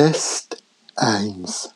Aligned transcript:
Test 0.00 0.56
1 0.96 1.74